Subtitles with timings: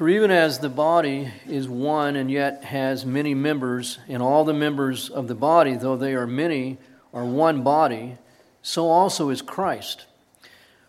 [0.00, 4.54] For even as the body is one and yet has many members, and all the
[4.54, 6.78] members of the body, though they are many,
[7.12, 8.16] are one body,
[8.62, 10.06] so also is Christ.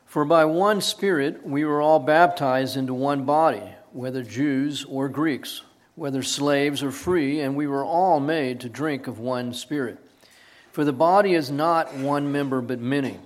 [0.05, 5.61] For by one Spirit we were all baptized into one body, whether Jews or Greeks,
[5.95, 9.97] whether slaves or free, and we were all made to drink of one Spirit.
[10.71, 13.19] For the body is not one member but many.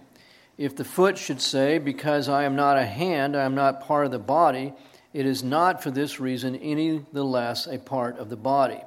[0.58, 4.08] If the foot should say, Because I am not a hand, I am not part
[4.08, 4.74] of the body,
[5.16, 8.82] it is not for this reason any the less a part of the body.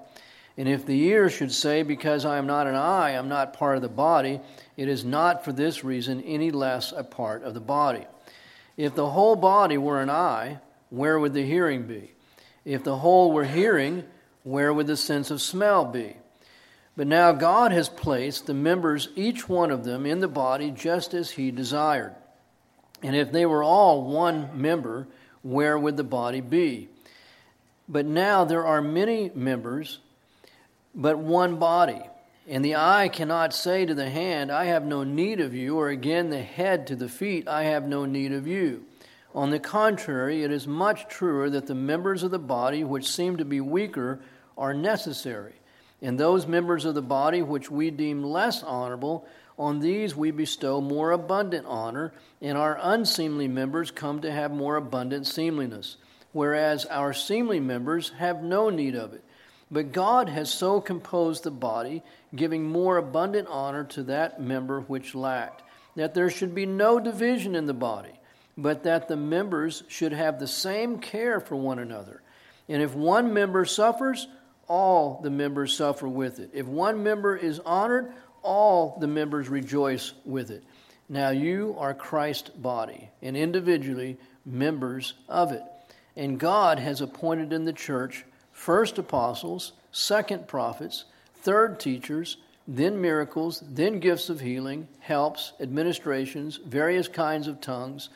[0.59, 3.55] And if the ear should say, Because I am not an eye, I am not
[3.55, 4.39] part of the body,
[4.77, 8.05] it is not for this reason any less a part of the body.
[8.77, 10.59] If the whole body were an eye,
[10.91, 12.13] where would the hearing be?
[12.63, 14.05] If the whole were hearing,
[14.43, 16.15] where would the sense of smell be?
[16.95, 21.15] But now God has placed the members, each one of them, in the body just
[21.15, 22.15] as He desired.
[23.03, 25.09] And if they were all one member,
[25.43, 26.89] where would the body be?
[27.89, 29.99] But now there are many members,
[30.95, 32.03] but one body.
[32.47, 35.89] And the eye cannot say to the hand, I have no need of you, or
[35.89, 38.85] again the head to the feet, I have no need of you.
[39.35, 43.37] On the contrary, it is much truer that the members of the body which seem
[43.37, 44.21] to be weaker
[44.57, 45.53] are necessary.
[46.01, 49.27] And those members of the body which we deem less honorable,
[49.59, 54.77] on these we bestow more abundant honor, and our unseemly members come to have more
[54.77, 55.97] abundant seemliness,
[56.33, 59.25] whereas our seemly members have no need of it.
[59.71, 62.03] But God has so composed the body,
[62.35, 65.63] giving more abundant honor to that member which lacked,
[65.97, 68.19] that there should be no division in the body,
[68.57, 72.23] but that the members should have the same care for one another.
[72.69, 74.29] And if one member suffers,
[74.69, 76.51] all the members suffer with it.
[76.53, 78.13] If one member is honored,
[78.43, 80.65] all the members rejoice with it.
[81.09, 85.63] Now you are Christ's body, and individually members of it.
[86.17, 91.05] And God has appointed in the church first apostles, second prophets,
[91.37, 98.11] third teachers, then miracles, then gifts of healing, helps, administrations, various kinds of tongues.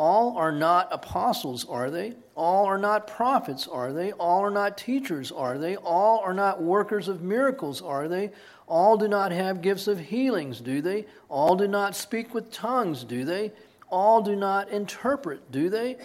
[0.00, 2.14] All are not apostles, are they?
[2.34, 4.12] All are not prophets, are they?
[4.12, 5.76] All are not teachers, are they?
[5.76, 8.30] All are not workers of miracles, are they?
[8.66, 11.04] All do not have gifts of healings, do they?
[11.28, 13.52] All do not speak with tongues, do they?
[13.90, 15.98] All do not interpret, do they?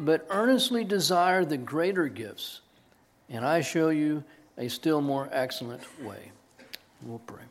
[0.00, 2.62] But earnestly desire the greater gifts.
[3.28, 4.24] And I show you
[4.56, 6.32] a still more excellent way.
[7.02, 7.44] We'll pray.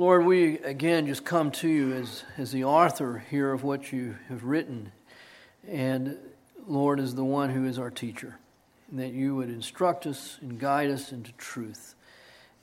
[0.00, 4.14] Lord, we again just come to you as, as the author here of what you
[4.28, 4.92] have written,
[5.68, 6.16] and
[6.68, 8.38] Lord, as the one who is our teacher,
[8.92, 11.96] that you would instruct us and guide us into truth,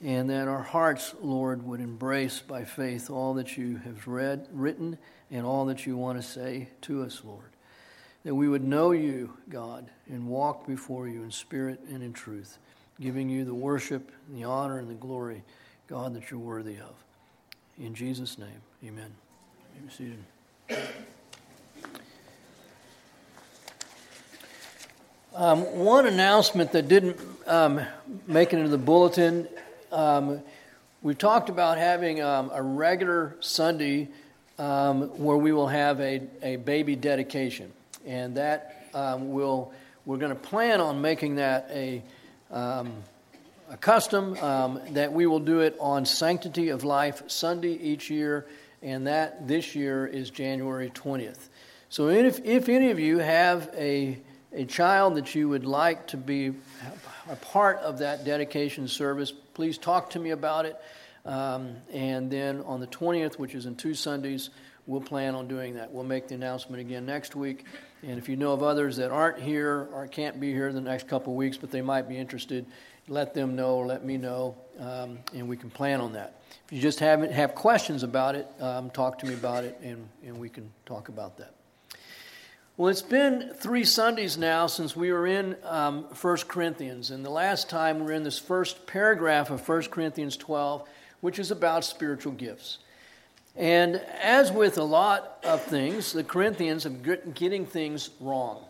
[0.01, 4.97] and that our hearts, Lord, would embrace by faith all that you have read, written,
[5.29, 7.51] and all that you want to say to us, Lord.
[8.23, 12.59] That we would know you, God, and walk before you in spirit and in truth,
[13.01, 15.43] giving you the worship, and the honor, and the glory,
[15.87, 16.95] God, that you're worthy of.
[17.79, 19.11] In Jesus' name, amen.
[19.85, 20.23] Be seated.
[25.35, 27.81] Um, one announcement that didn't um,
[28.25, 29.47] make it into the bulletin
[29.91, 30.41] um,
[31.01, 34.09] we talked about having um, a regular Sunday
[34.57, 37.71] um, where we will have a, a baby dedication.
[38.05, 39.71] And that um, will,
[40.05, 42.01] we're going to plan on making that a,
[43.69, 48.45] a custom um, that we will do it on Sanctity of Life Sunday each year,
[48.81, 51.49] and that this year is January 20th.
[51.89, 54.19] So if, if any of you have a,
[54.53, 56.53] a child that you would like to be
[57.29, 60.79] a part of that dedication service, please talk to me about it.
[61.25, 64.51] Um, and then on the 20th, which is in two Sundays,
[64.85, 65.91] we'll plan on doing that.
[65.91, 67.65] We'll make the announcement again next week.
[68.03, 71.07] And if you know of others that aren't here or can't be here the next
[71.07, 72.67] couple of weeks, but they might be interested,
[73.07, 76.41] let them know let me know, um, and we can plan on that.
[76.65, 80.07] If you just haven't have questions about it, um, talk to me about it, and,
[80.25, 81.53] and we can talk about that.
[82.77, 87.29] Well, it's been three Sundays now since we were in um, 1 Corinthians, and the
[87.29, 90.87] last time we were in this first paragraph of 1 Corinthians 12,
[91.21, 92.79] which is about spiritual gifts.
[93.55, 98.65] And as with a lot of things, the Corinthians are getting things wrong.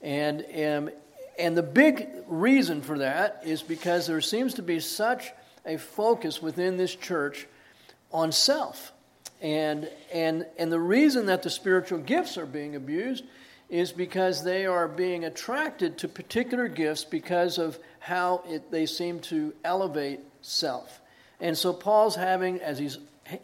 [0.00, 0.92] And, and,
[1.38, 5.30] and the big reason for that is because there seems to be such
[5.66, 7.46] a focus within this church
[8.12, 8.92] on self.
[9.40, 13.24] And, and, and the reason that the spiritual gifts are being abused
[13.68, 19.20] is because they are being attracted to particular gifts because of how it, they seem
[19.20, 21.00] to elevate self.
[21.40, 22.90] And so Paul's having, as he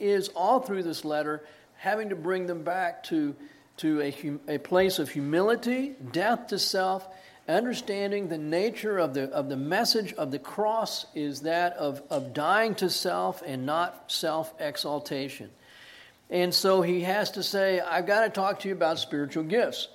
[0.00, 1.44] is all through this letter,
[1.76, 3.34] having to bring them back to
[3.78, 7.06] to a, a place of humility, death to self,
[7.48, 12.34] understanding the nature of the, of the message of the cross is that of, of
[12.34, 15.50] dying to self and not self exaltation.
[16.28, 19.88] And so he has to say, I've got to talk to you about spiritual gifts.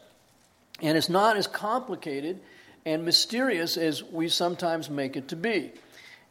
[0.82, 2.40] And it's not as complicated
[2.86, 5.72] and mysterious as we sometimes make it to be.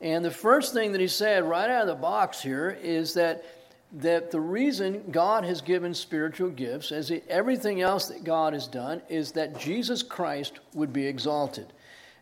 [0.01, 3.45] And the first thing that he said right out of the box here is that
[3.93, 9.03] that the reason God has given spiritual gifts, as everything else that God has done,
[9.09, 11.67] is that Jesus Christ would be exalted.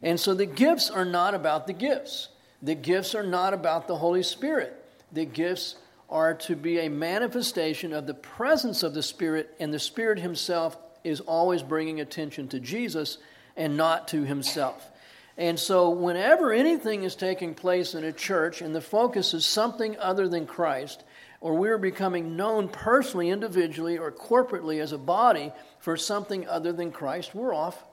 [0.02, 2.28] And so the gifts are not about the gifts.
[2.62, 4.74] The gifts are not about the Holy Spirit.
[5.12, 5.76] The gifts
[6.08, 10.76] are to be a manifestation of the presence of the Spirit, and the Spirit Himself
[11.04, 13.18] is always bringing attention to Jesus
[13.56, 14.90] and not to Himself.
[15.36, 19.96] And so, whenever anything is taking place in a church and the focus is something
[19.98, 21.04] other than Christ,
[21.40, 26.90] or we're becoming known personally, individually, or corporately as a body for something other than
[26.90, 27.85] Christ, we're off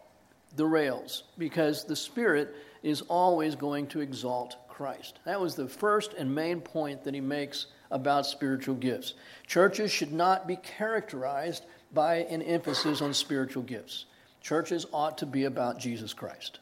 [0.55, 5.19] the rails because the Spirit is always going to exalt Christ.
[5.25, 9.13] That was the first and main point that he makes about spiritual gifts.
[9.47, 14.05] Churches should not be characterized by an emphasis on spiritual gifts.
[14.41, 16.59] Churches ought to be about Jesus Christ,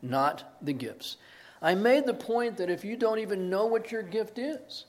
[0.00, 1.16] not the gifts.
[1.60, 4.84] I made the point that if you don't even know what your gift is,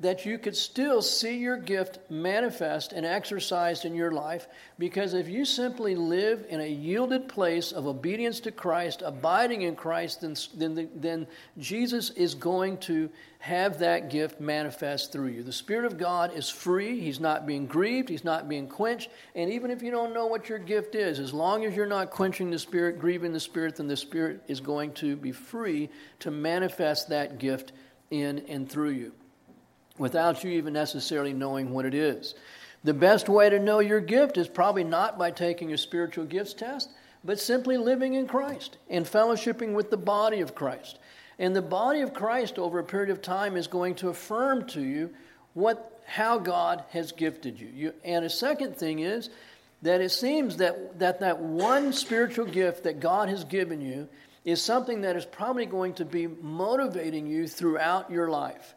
[0.00, 5.28] that you could still see your gift manifest and exercised in your life because if
[5.28, 10.34] you simply live in a yielded place of obedience to Christ, abiding in Christ, then,
[10.56, 11.26] then, then
[11.58, 13.08] Jesus is going to
[13.38, 15.44] have that gift manifest through you.
[15.44, 19.10] The Spirit of God is free, He's not being grieved, He's not being quenched.
[19.36, 22.10] And even if you don't know what your gift is, as long as you're not
[22.10, 25.88] quenching the Spirit, grieving the Spirit, then the Spirit is going to be free
[26.18, 27.70] to manifest that gift
[28.10, 29.12] in and through you
[29.98, 32.34] without you even necessarily knowing what it is.
[32.82, 36.54] The best way to know your gift is probably not by taking a spiritual gifts
[36.54, 36.90] test,
[37.24, 40.98] but simply living in Christ and fellowshipping with the body of Christ.
[41.38, 44.82] And the body of Christ over a period of time is going to affirm to
[44.82, 45.10] you
[45.54, 47.68] what how God has gifted you.
[47.68, 49.30] you and a second thing is
[49.80, 54.08] that it seems that, that that one spiritual gift that God has given you
[54.44, 58.74] is something that is probably going to be motivating you throughout your life.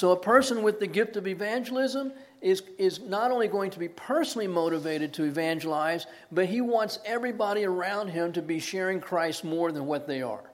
[0.00, 3.88] So, a person with the gift of evangelism is, is not only going to be
[3.88, 9.72] personally motivated to evangelize, but he wants everybody around him to be sharing Christ more
[9.72, 10.50] than what they are.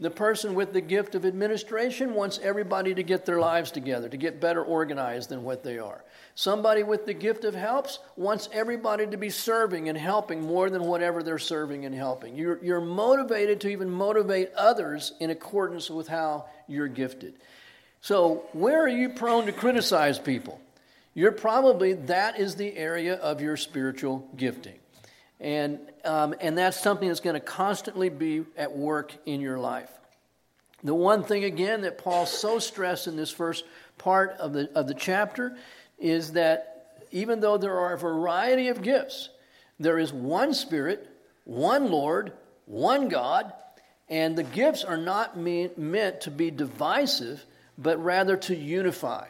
[0.00, 4.18] The person with the gift of administration wants everybody to get their lives together, to
[4.18, 6.04] get better organized than what they are.
[6.34, 10.82] Somebody with the gift of helps wants everybody to be serving and helping more than
[10.82, 12.36] whatever they're serving and helping.
[12.36, 17.38] You're, you're motivated to even motivate others in accordance with how you're gifted.
[18.04, 20.60] So, where are you prone to criticize people?
[21.14, 24.74] You're probably, that is the area of your spiritual gifting.
[25.40, 29.88] And, um, and that's something that's going to constantly be at work in your life.
[30.82, 33.64] The one thing, again, that Paul so stressed in this first
[33.96, 35.56] part of the, of the chapter
[35.98, 39.30] is that even though there are a variety of gifts,
[39.80, 41.08] there is one Spirit,
[41.44, 42.34] one Lord,
[42.66, 43.50] one God,
[44.10, 47.42] and the gifts are not mean, meant to be divisive
[47.78, 49.26] but rather to unify.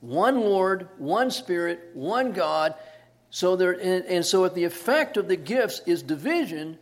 [0.00, 2.74] One Lord, one Spirit, one God.
[3.30, 6.78] So there, and, and so if the effect of the gifts is division,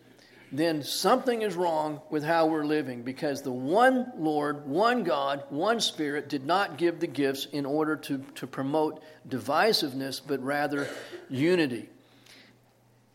[0.52, 5.80] then something is wrong with how we're living because the one Lord, one God, one
[5.80, 10.88] Spirit did not give the gifts in order to, to promote divisiveness, but rather
[11.28, 11.88] unity.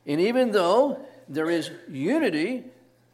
[0.05, 2.65] And even though there is unity,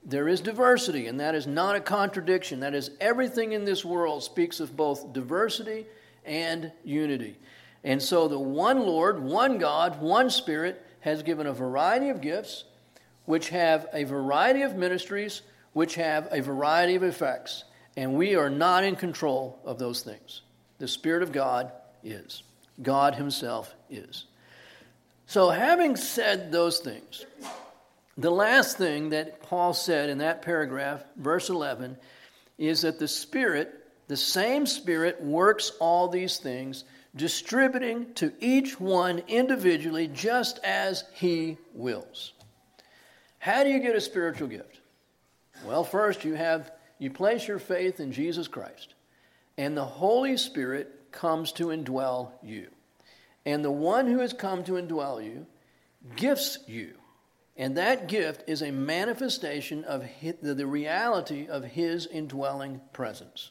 [0.06, 2.62] there is diversity, and that is not a contradiction.
[2.62, 5.86] That is, everything in this world speaks of both diversity
[6.25, 7.38] and unity.
[7.84, 12.63] And so, the one Lord, one God, one Spirit has given a variety of gifts,
[13.25, 15.42] which have a variety of ministries,
[15.74, 17.63] which have a variety of effects.
[17.96, 20.42] And we are not in control of those things.
[20.80, 21.72] The Spirit of God
[22.04, 22.44] is,
[22.82, 24.25] God Himself is.
[25.25, 27.25] So, having said those things,
[28.17, 31.97] the last thing that Paul said in that paragraph, verse 11,
[32.57, 33.71] is that the Spirit,
[34.07, 36.83] the same Spirit, works all these things,
[37.15, 42.33] distributing to each one individually just as He wills.
[43.38, 44.79] How do you get a spiritual gift?
[45.65, 48.95] Well, first you have you place your faith in Jesus Christ,
[49.57, 52.67] and the Holy Spirit comes to indwell you.
[53.45, 55.45] And the one who has come to indwell you
[56.15, 56.95] gifts you
[57.58, 60.06] and that gift is a manifestation of
[60.42, 63.50] the reality of His indwelling presence.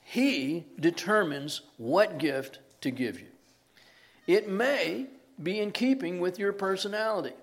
[0.00, 3.26] He determines what gift to give you.
[4.28, 5.06] It may
[5.42, 7.34] be in keeping with your personality.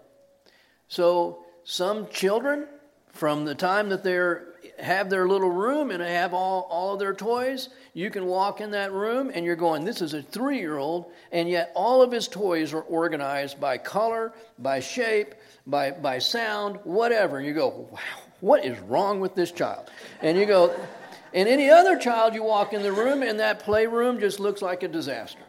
[0.88, 2.68] So, some children,
[3.12, 4.18] from the time that they
[4.80, 8.62] have their little room and they have all, all of their toys, you can walk
[8.62, 12.02] in that room and you're going, This is a three year old, and yet all
[12.02, 15.36] of his toys are organized by color, by shape,
[15.68, 17.38] by, by sound, whatever.
[17.38, 18.00] And you go, Wow,
[18.40, 19.90] what is wrong with this child?
[20.22, 20.76] And you go,
[21.34, 24.84] and any other child you walk in the room and that playroom just looks like
[24.84, 25.40] a disaster.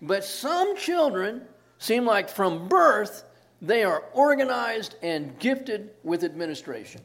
[0.00, 1.42] But some children
[1.78, 3.24] seem like from birth
[3.62, 7.00] they are organized and gifted with administration.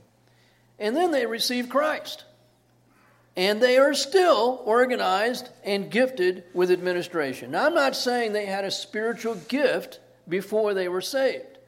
[0.80, 2.24] And then they receive Christ.
[3.36, 7.52] And they are still organized and gifted with administration.
[7.52, 11.60] Now, I'm not saying they had a spiritual gift before they were saved,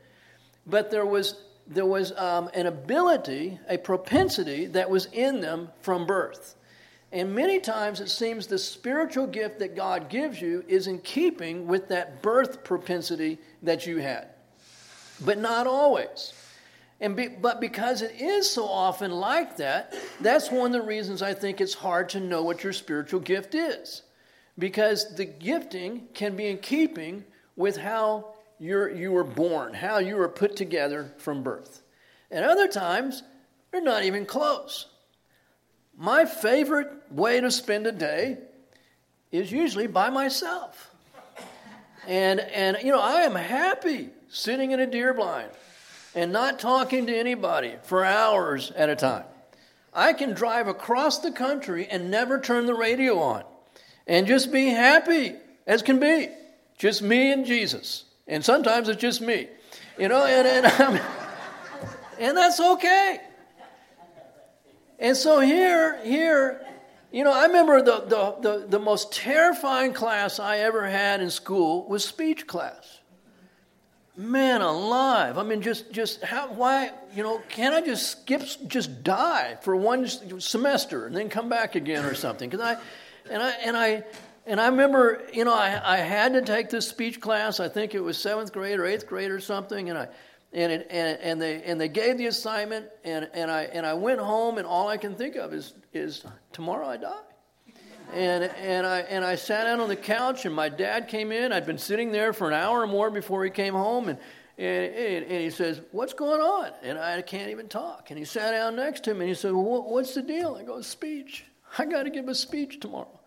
[0.65, 6.07] but there was, there was um, an ability, a propensity that was in them from
[6.07, 6.55] birth.
[7.11, 11.67] And many times it seems the spiritual gift that God gives you is in keeping
[11.67, 14.27] with that birth propensity that you had.
[15.23, 16.33] But not always.
[17.01, 21.21] And be, but because it is so often like that, that's one of the reasons
[21.21, 24.01] I think it's hard to know what your spiritual gift is.
[24.57, 27.23] Because the gifting can be in keeping
[27.55, 31.81] with how you're, you were born, how you were put together from birth.
[32.29, 33.23] And other times,
[33.71, 34.87] they're not even close.
[35.97, 38.39] My favorite way to spend a day
[39.31, 40.93] is usually by myself.
[42.07, 45.51] And, and you know, I am happy sitting in a deer blind
[46.15, 49.25] and not talking to anybody for hours at a time.
[49.93, 53.43] I can drive across the country and never turn the radio on
[54.07, 55.35] and just be happy
[55.65, 56.29] as can be.
[56.77, 58.05] Just me and Jesus.
[58.27, 59.47] And sometimes it's just me.
[59.97, 61.01] You know, and, and,
[62.19, 63.19] and that's okay.
[64.99, 66.65] And so here, here,
[67.11, 71.29] you know, I remember the, the, the, the, most terrifying class I ever had in
[71.29, 72.98] school was speech class.
[74.19, 75.37] Man alive.
[75.37, 79.77] I mean, just, just how, why, you know, can't I just skip, just die for
[79.77, 82.49] one semester and then come back again or something?
[82.49, 82.81] Because I,
[83.31, 84.03] and I, and I,
[84.45, 87.61] and I remember, you know, I, I had to take this speech class.
[87.61, 89.89] I think it was seventh grade or eighth grade or something.
[89.89, 90.09] And I,
[90.51, 93.93] and, it, and, and, they, and they gave the assignment, and, and, I, and I
[93.93, 97.21] went home, and all I can think of is, is tomorrow I die.
[98.13, 101.51] And, and, I, and I sat down on the couch, and my dad came in.
[101.51, 104.17] I'd been sitting there for an hour or more before he came home, and,
[104.57, 106.71] and, and, he says, What's going on?
[106.81, 108.09] And I can't even talk.
[108.09, 110.57] And he sat down next to him, and he said, well, What's the deal?
[110.59, 111.45] I go, Speech.
[111.77, 113.19] I got to give a speech tomorrow.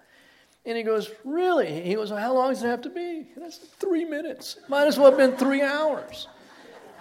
[0.66, 1.82] And he goes, Really?
[1.82, 3.28] He goes, well, How long does it have to be?
[3.36, 4.58] And I said, Three minutes.
[4.68, 6.26] Might as well have been three hours.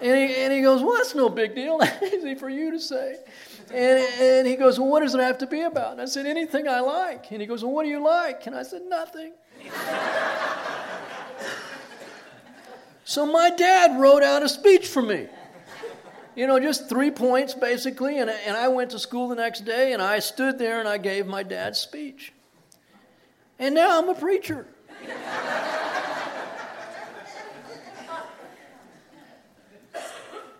[0.01, 1.79] And he, and he goes, Well, that's no big deal.
[1.79, 3.17] That's easy for you to say.
[3.73, 5.93] And, and he goes, Well, what does it have to be about?
[5.93, 7.31] And I said, Anything I like.
[7.31, 8.45] And he goes, Well, what do you like?
[8.47, 9.33] And I said, Nothing.
[13.03, 15.27] so my dad wrote out a speech for me.
[16.35, 18.19] You know, just three points basically.
[18.19, 20.97] And, and I went to school the next day and I stood there and I
[20.97, 22.33] gave my dad's speech.
[23.59, 24.65] And now I'm a preacher.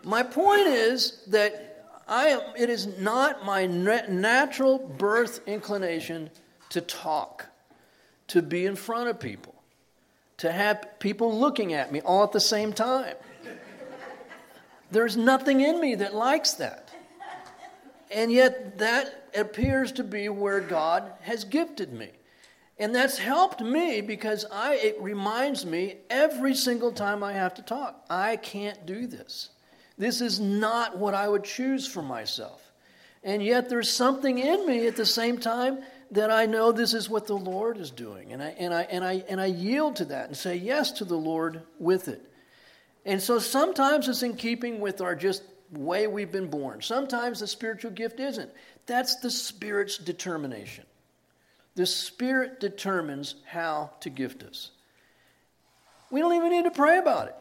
[0.03, 1.70] My point is that
[2.08, 6.29] I am, it is not my natural birth inclination
[6.70, 7.48] to talk,
[8.27, 9.55] to be in front of people,
[10.38, 13.15] to have people looking at me all at the same time.
[14.91, 16.89] There's nothing in me that likes that.
[18.10, 22.10] And yet, that appears to be where God has gifted me.
[22.77, 27.62] And that's helped me because I, it reminds me every single time I have to
[27.62, 29.50] talk I can't do this.
[30.01, 32.60] This is not what I would choose for myself.
[33.24, 35.77] And yet there's something in me at the same time
[36.10, 38.34] that I know this is what the Lord is doing.
[38.34, 41.05] And I, and I, and I, and I yield to that and say yes to
[41.05, 42.20] the Lord with it.
[43.05, 46.81] And so sometimes it's in keeping with our just way we've been born.
[46.81, 48.50] Sometimes the spiritual gift isn't.
[48.88, 50.86] That's the Spirit's determination.
[51.75, 54.72] The Spirit determines how to gift us.
[56.10, 57.36] We don't even need to pray about it.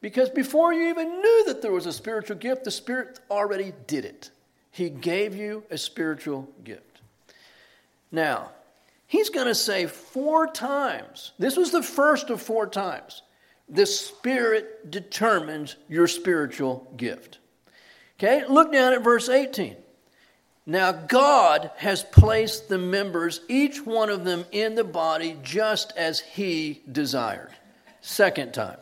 [0.00, 4.04] Because before you even knew that there was a spiritual gift, the Spirit already did
[4.04, 4.30] it.
[4.70, 7.00] He gave you a spiritual gift.
[8.12, 8.50] Now,
[9.06, 13.22] he's going to say four times, this was the first of four times,
[13.68, 17.38] the Spirit determines your spiritual gift.
[18.18, 19.76] Okay, look down at verse 18.
[20.66, 26.20] Now, God has placed the members, each one of them, in the body just as
[26.20, 27.50] He desired.
[28.00, 28.78] Second time.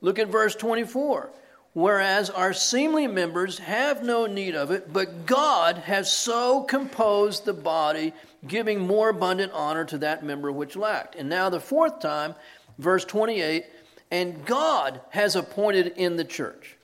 [0.00, 1.30] Look at verse 24.
[1.72, 7.52] Whereas our seemly members have no need of it, but God has so composed the
[7.52, 8.12] body,
[8.46, 11.16] giving more abundant honor to that member which lacked.
[11.16, 12.36] And now, the fourth time,
[12.78, 13.64] verse 28
[14.14, 16.76] and God has appointed in the church.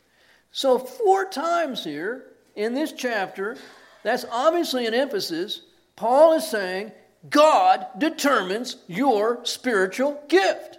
[0.51, 2.25] So, four times here
[2.57, 3.57] in this chapter,
[4.03, 5.63] that's obviously an emphasis.
[5.95, 6.91] Paul is saying
[7.29, 10.79] God determines your spiritual gift.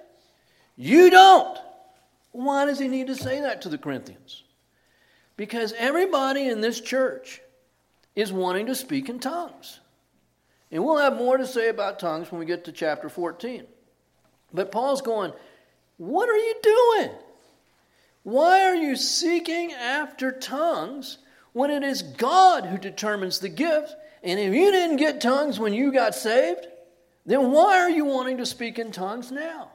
[0.75, 1.57] You don't.
[2.31, 4.43] Why does he need to say that to the Corinthians?
[5.37, 7.41] Because everybody in this church
[8.15, 9.79] is wanting to speak in tongues.
[10.71, 13.65] And we'll have more to say about tongues when we get to chapter 14.
[14.53, 15.33] But Paul's going,
[15.97, 17.11] What are you doing?
[18.23, 21.17] Why are you seeking after tongues
[21.53, 23.95] when it is God who determines the gift?
[24.23, 26.67] And if you didn't get tongues when you got saved,
[27.25, 29.71] then why are you wanting to speak in tongues now?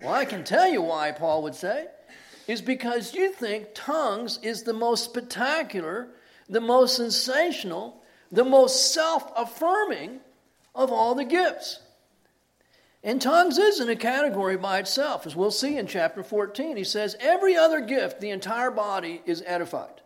[0.00, 1.86] Well, I can tell you why, Paul would say,
[2.50, 6.08] is because you think tongues is the most spectacular,
[6.48, 8.02] the most sensational,
[8.32, 10.18] the most self affirming
[10.74, 11.78] of all the gifts.
[13.04, 16.76] And tongues isn't a category by itself, as we'll see in chapter 14.
[16.76, 20.00] He says, Every other gift, the entire body is edified.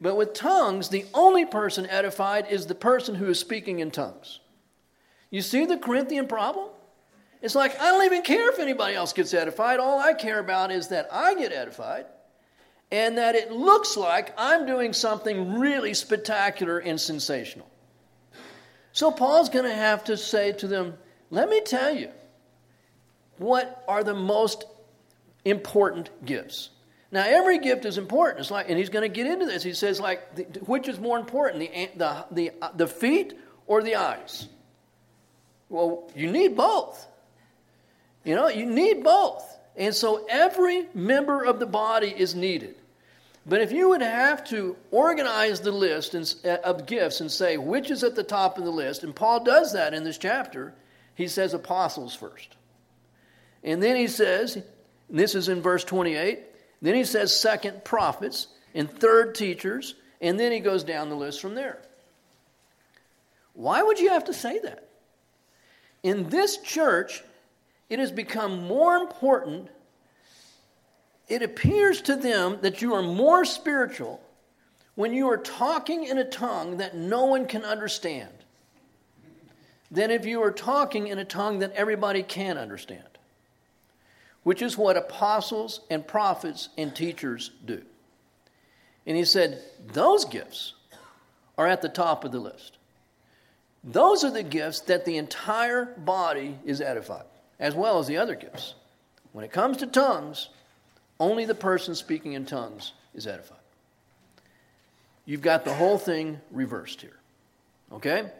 [0.00, 4.40] But with tongues, the only person edified is the person who is speaking in tongues.
[5.30, 6.70] You see the Corinthian problem?
[7.42, 9.78] It's like, I don't even care if anybody else gets edified.
[9.78, 12.06] All I care about is that I get edified
[12.90, 17.68] and that it looks like I'm doing something really spectacular and sensational.
[18.92, 20.94] So Paul's going to have to say to them,
[21.30, 22.10] let me tell you
[23.38, 24.64] what are the most
[25.44, 26.70] important gifts.
[27.12, 28.40] Now, every gift is important.
[28.40, 29.62] It's like, and he's going to get into this.
[29.62, 33.34] He says, like, which is more important, the, the, the, the feet
[33.66, 34.48] or the eyes?
[35.68, 37.06] Well, you need both.
[38.26, 39.56] You know, you need both.
[39.76, 42.74] And so every member of the body is needed.
[43.46, 47.92] But if you would have to organize the list uh, of gifts and say which
[47.92, 50.74] is at the top of the list, and Paul does that in this chapter,
[51.14, 52.56] he says apostles first.
[53.62, 54.60] And then he says,
[55.08, 56.40] this is in verse 28,
[56.82, 61.40] then he says second prophets, and third teachers, and then he goes down the list
[61.40, 61.80] from there.
[63.54, 64.88] Why would you have to say that?
[66.02, 67.22] In this church,
[67.88, 69.68] it has become more important
[71.28, 74.20] it appears to them that you are more spiritual
[74.94, 78.30] when you are talking in a tongue that no one can understand
[79.90, 83.02] than if you are talking in a tongue that everybody can understand,
[84.42, 87.82] which is what apostles and prophets and teachers do.
[89.06, 90.74] And he said, Those gifts
[91.58, 92.78] are at the top of the list.
[93.84, 97.26] Those are the gifts that the entire body is edified,
[97.58, 98.74] as well as the other gifts.
[99.32, 100.48] When it comes to tongues,
[101.18, 103.58] only the person speaking in tongues is edified.
[105.24, 107.16] You've got the whole thing reversed here.
[107.92, 108.30] Okay?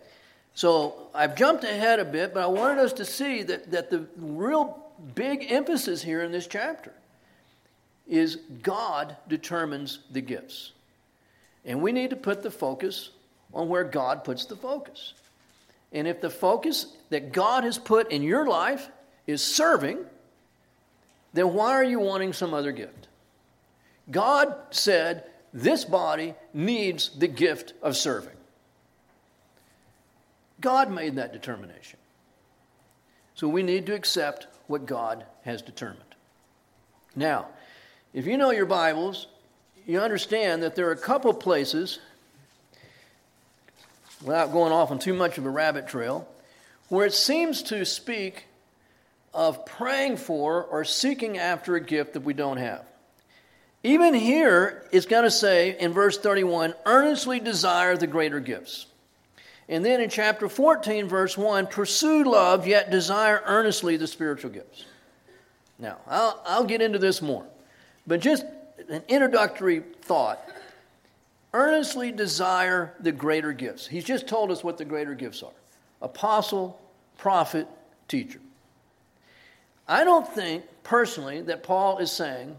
[0.54, 4.06] So I've jumped ahead a bit, but I wanted us to see that, that the
[4.16, 4.82] real
[5.14, 6.92] big emphasis here in this chapter
[8.08, 10.72] is God determines the gifts.
[11.64, 13.10] And we need to put the focus
[13.52, 15.14] on where God puts the focus.
[15.92, 18.88] And if the focus that God has put in your life
[19.26, 19.98] is serving,
[21.32, 23.08] then why are you wanting some other gift?
[24.10, 28.36] God said this body needs the gift of serving.
[30.60, 31.98] God made that determination.
[33.34, 36.02] So we need to accept what God has determined.
[37.14, 37.48] Now,
[38.14, 39.26] if you know your Bibles,
[39.86, 41.98] you understand that there are a couple places,
[44.22, 46.26] without going off on too much of a rabbit trail,
[46.88, 48.46] where it seems to speak
[49.36, 52.84] of praying for or seeking after a gift that we don't have.
[53.84, 58.86] Even here, it's going to say in verse 31 earnestly desire the greater gifts.
[59.68, 64.84] And then in chapter 14, verse 1, pursue love, yet desire earnestly the spiritual gifts.
[65.78, 67.44] Now, I'll, I'll get into this more,
[68.06, 68.44] but just
[68.88, 70.40] an introductory thought.
[71.52, 73.86] Earnestly desire the greater gifts.
[73.86, 75.52] He's just told us what the greater gifts are
[76.00, 76.80] apostle,
[77.18, 77.66] prophet,
[78.08, 78.40] teacher.
[79.88, 82.56] I don't think personally that Paul is saying,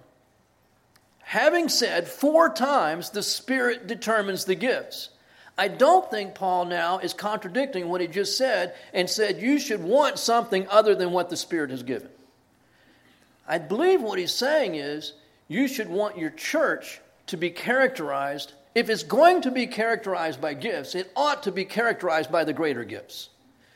[1.20, 5.10] having said four times the Spirit determines the gifts,
[5.58, 9.84] I don't think Paul now is contradicting what he just said and said you should
[9.84, 12.10] want something other than what the Spirit has given.
[13.48, 15.14] I believe what he's saying is
[15.48, 18.54] you should want your church to be characterized.
[18.76, 22.54] If it's going to be characterized by gifts, it ought to be characterized by the
[22.54, 23.30] greater gifts,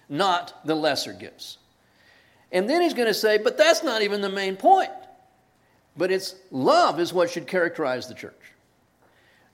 [0.08, 1.58] not the lesser gifts.
[2.52, 4.92] And then he's going to say, but that's not even the main point.
[5.96, 8.34] But it's love is what should characterize the church.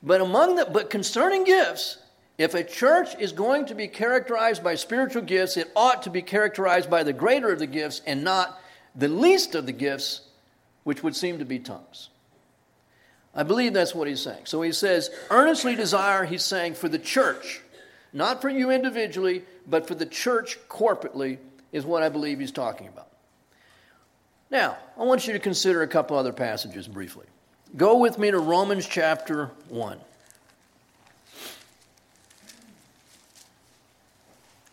[0.02, 1.98] But among the but concerning gifts,
[2.38, 6.22] if a church is going to be characterized by spiritual gifts, it ought to be
[6.22, 8.60] characterized by the greater of the gifts and not
[8.94, 10.22] the least of the gifts
[10.84, 12.10] which would seem to be tongues.
[13.34, 14.42] I believe that's what he's saying.
[14.44, 17.60] So he says, earnestly desire, he's saying, for the church,
[18.12, 21.38] not for you individually, but for the church corporately,
[21.72, 23.08] is what I believe he's talking about.
[24.50, 27.26] Now, I want you to consider a couple other passages briefly.
[27.76, 30.00] Go with me to Romans chapter 1.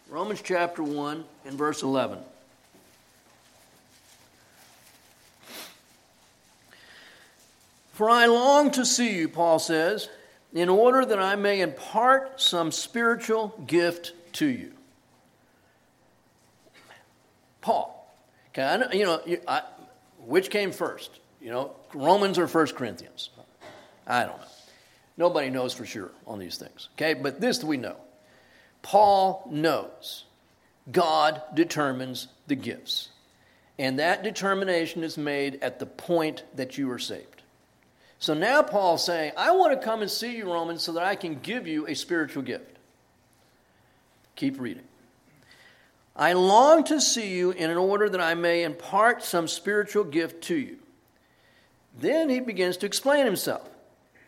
[0.09, 2.19] Romans chapter 1 and verse 11.
[7.91, 10.09] For I long to see you, Paul says,
[10.53, 14.74] in order that I may impart some spiritual gift to you.
[17.65, 18.15] Paul,
[18.49, 19.63] okay, you know, I,
[20.19, 21.09] which came first?
[21.41, 23.31] You know, Romans or First Corinthians?
[24.05, 24.47] I don't know.
[25.17, 26.89] Nobody knows for sure on these things.
[26.93, 27.95] Okay, but this we know.
[28.83, 30.25] Paul knows
[30.91, 33.09] God determines the gifts.
[33.79, 37.41] And that determination is made at the point that you are saved.
[38.19, 41.15] So now Paul's saying, I want to come and see you, Romans, so that I
[41.15, 42.77] can give you a spiritual gift.
[44.35, 44.83] Keep reading.
[46.15, 50.55] I long to see you in order that I may impart some spiritual gift to
[50.55, 50.77] you.
[51.97, 53.69] Then he begins to explain himself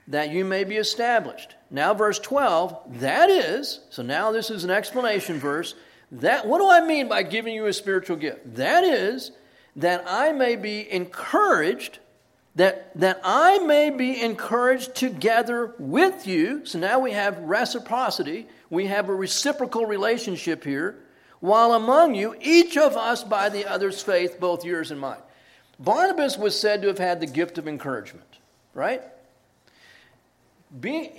[0.08, 1.56] that you may be established.
[1.70, 5.76] Now, verse 12, that is, so now this is an explanation verse.
[6.14, 8.56] That, what do I mean by giving you a spiritual gift?
[8.56, 9.32] That is,
[9.76, 12.00] that I may be encouraged
[12.58, 16.66] that, that I may be encouraged together with you.
[16.66, 20.98] So now we have reciprocity, we have a reciprocal relationship here,
[21.40, 25.20] while among you, each of us by the other's faith, both yours and mine.
[25.80, 28.28] Barnabas was said to have had the gift of encouragement,
[28.74, 29.02] right?
[30.80, 31.12] Being,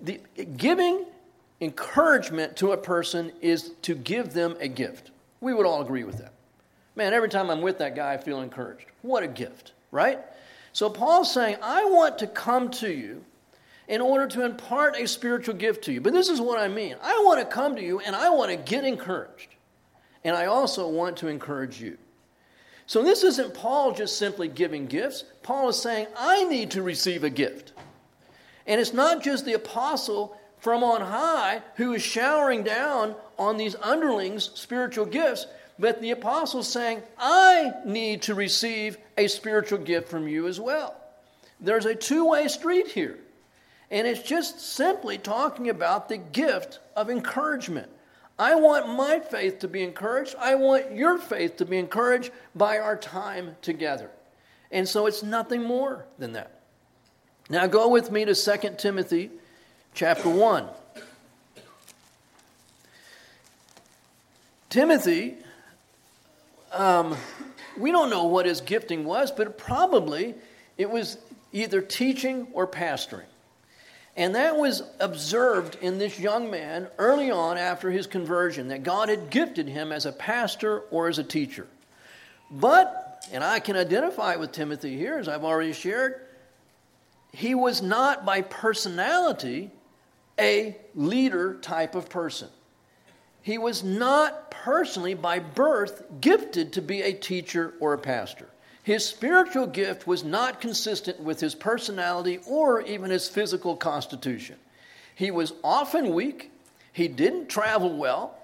[0.00, 0.20] the,
[0.56, 1.04] giving
[1.60, 5.10] encouragement to a person is to give them a gift.
[5.40, 6.32] We would all agree with that.
[6.96, 8.86] Man, every time I'm with that guy, I feel encouraged.
[9.02, 10.18] What a gift, right?
[10.72, 13.24] So Paul's saying, I want to come to you
[13.90, 16.00] in order to impart a spiritual gift to you.
[16.00, 18.50] But this is what I mean I want to come to you and I want
[18.52, 19.48] to get encouraged.
[20.24, 21.98] And I also want to encourage you.
[22.86, 25.24] So this isn't Paul just simply giving gifts.
[25.42, 27.72] Paul is saying, I need to receive a gift.
[28.66, 33.74] And it's not just the apostle from on high who is showering down on these
[33.76, 35.46] underlings spiritual gifts,
[35.78, 40.94] but the apostle's saying, I need to receive a spiritual gift from you as well.
[41.60, 43.18] There's a two way street here.
[43.90, 47.88] And it's just simply talking about the gift of encouragement.
[48.38, 50.34] I want my faith to be encouraged.
[50.38, 54.10] I want your faith to be encouraged by our time together.
[54.70, 56.60] And so it's nothing more than that.
[57.48, 59.30] Now go with me to 2 Timothy
[59.92, 60.68] chapter 1.
[64.68, 65.36] Timothy
[66.72, 67.16] um,
[67.76, 70.34] we don't know what his gifting was, but probably
[70.76, 71.18] it was
[71.52, 73.24] either teaching or pastoring.
[74.20, 79.08] And that was observed in this young man early on after his conversion, that God
[79.08, 81.66] had gifted him as a pastor or as a teacher.
[82.50, 86.20] But, and I can identify with Timothy here, as I've already shared,
[87.32, 89.70] he was not by personality
[90.38, 92.48] a leader type of person.
[93.40, 98.49] He was not personally, by birth, gifted to be a teacher or a pastor.
[98.82, 104.56] His spiritual gift was not consistent with his personality or even his physical constitution.
[105.14, 106.50] He was often weak.
[106.92, 108.38] He didn't travel well.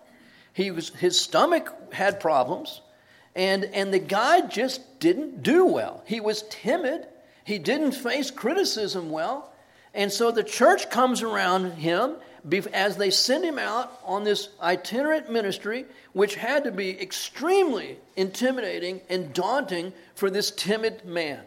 [0.53, 2.81] He was, his stomach had problems.
[3.35, 6.03] And, and the guy just didn't do well.
[6.07, 7.07] He was timid.
[7.45, 9.53] He didn't face criticism well.
[9.97, 12.17] And so the church comes around him
[12.75, 19.01] as they send him out on this itinerant ministry, which had to be extremely intimidating
[19.09, 21.41] and daunting for this timid man.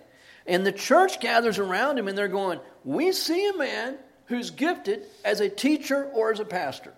[0.47, 5.03] And the church gathers around him and they're going, We see a man who's gifted
[5.23, 6.93] as a teacher or as a pastor.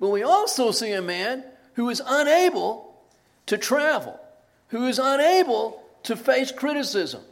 [0.00, 3.00] But we also see a man who is unable
[3.46, 4.18] to travel,
[4.68, 7.22] who is unable to face criticism,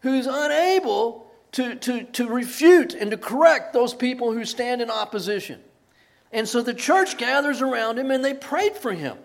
[0.00, 5.60] who's unable to, to, to refute and to correct those people who stand in opposition.
[6.32, 9.18] And so the church gathers around him and they prayed for him.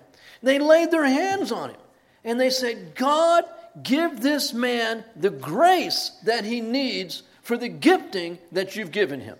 [0.43, 1.79] They laid their hands on him
[2.23, 3.45] and they said, God,
[3.81, 9.37] give this man the grace that he needs for the gifting that you've given him.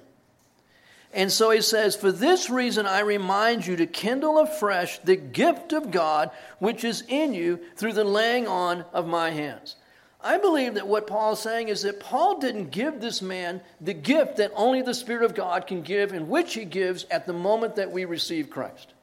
[1.13, 5.73] And so he says, For this reason I remind you to kindle afresh the gift
[5.73, 9.75] of God which is in you through the laying on of my hands.
[10.19, 13.93] I believe that what Paul is saying is that Paul didn't give this man the
[13.93, 17.33] gift that only the Spirit of God can give, and which he gives at the
[17.33, 18.93] moment that we receive Christ.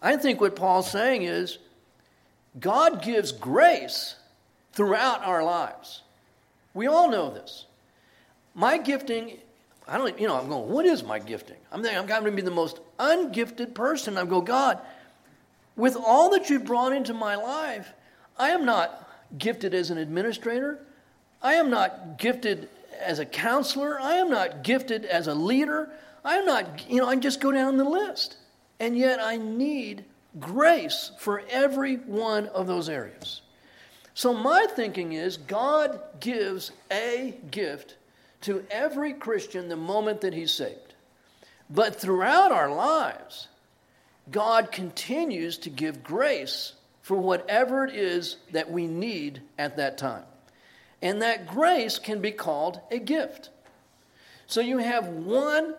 [0.00, 1.58] I think what Paul's saying is
[2.58, 4.14] God gives grace
[4.72, 6.02] throughout our lives.
[6.74, 7.64] We all know this.
[8.54, 9.38] My gifting,
[9.88, 11.56] I don't, you know, I'm going, what is my gifting?
[11.72, 14.16] I'm thinking I'm going to be the most ungifted person.
[14.16, 14.80] I go, God,
[15.74, 17.92] with all that you've brought into my life,
[18.38, 19.05] I am not
[19.38, 20.78] gifted as an administrator.
[21.42, 22.68] I am not gifted
[23.00, 24.00] as a counselor.
[24.00, 25.90] I am not gifted as a leader.
[26.24, 28.36] I am not, you know, I just go down the list.
[28.80, 30.04] And yet I need
[30.40, 33.42] grace for every one of those areas.
[34.14, 37.96] So my thinking is God gives a gift
[38.42, 40.94] to every Christian the moment that he's saved.
[41.68, 43.48] But throughout our lives,
[44.30, 46.72] God continues to give grace
[47.06, 50.24] for whatever it is that we need at that time.
[51.00, 53.50] And that grace can be called a gift.
[54.48, 55.76] So you have one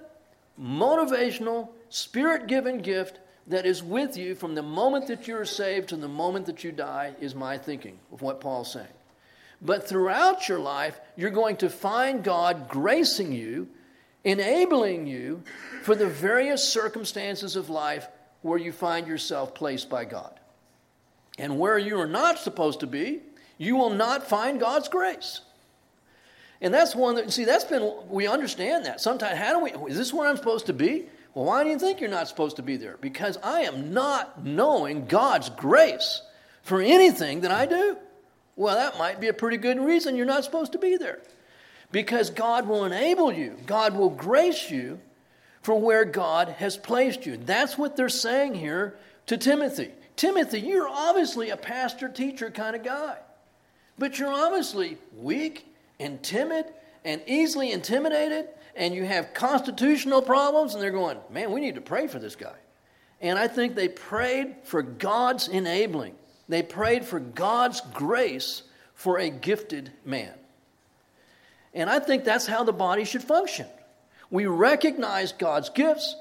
[0.58, 5.98] motivational, spirit given gift that is with you from the moment that you're saved to
[5.98, 8.88] the moment that you die, is my thinking of what Paul's saying.
[9.62, 13.68] But throughout your life, you're going to find God gracing you,
[14.24, 15.44] enabling you
[15.82, 18.08] for the various circumstances of life
[18.44, 20.40] where you find yourself placed by God.
[21.38, 23.22] And where you are not supposed to be,
[23.58, 25.42] you will not find God's grace.
[26.62, 29.00] And that's one that, see, that's been, we understand that.
[29.00, 31.06] Sometimes, how do we, is this where I'm supposed to be?
[31.34, 32.98] Well, why do you think you're not supposed to be there?
[33.00, 36.24] Because I am not knowing God's grace
[36.64, 37.98] for anything that I do.
[38.56, 41.20] Well, that might be a pretty good reason you're not supposed to be there.
[41.92, 45.00] Because God will enable you, God will grace you
[45.62, 47.38] for where God has placed you.
[47.38, 48.98] That's what they're saying here
[49.28, 49.92] to Timothy.
[50.18, 53.18] Timothy, you're obviously a pastor teacher kind of guy,
[53.98, 55.66] but you're obviously weak
[56.00, 56.66] and timid
[57.06, 61.82] and easily intimidated and you have constitutional problems, and they're going, man, we need to
[61.82, 62.56] pray for this guy.
[63.20, 66.16] And I think they prayed for God's enabling,
[66.48, 70.34] they prayed for God's grace for a gifted man.
[71.74, 73.68] And I think that's how the body should function.
[74.30, 76.16] We recognize God's gifts,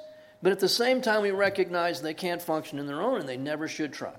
[0.47, 3.37] but at the same time, we recognize they can't function in their own and they
[3.37, 4.15] never should try.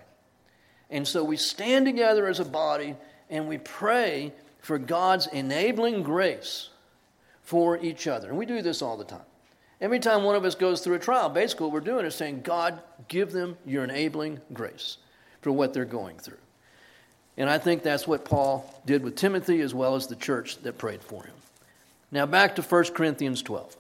[0.89, 2.97] And so we stand together as a body
[3.29, 6.67] and we pray for God's enabling grace
[7.43, 8.27] for each other.
[8.27, 9.23] And we do this all the time.
[9.79, 12.41] Every time one of us goes through a trial, basically what we're doing is saying,
[12.41, 14.97] God, give them your enabling grace
[15.39, 16.39] for what they're going through.
[17.37, 20.77] And I think that's what Paul did with Timothy as well as the church that
[20.77, 21.35] prayed for him.
[22.11, 23.77] Now back to 1 Corinthians 12.